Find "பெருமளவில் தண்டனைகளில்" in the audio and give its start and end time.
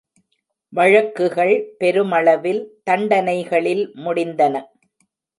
1.77-3.83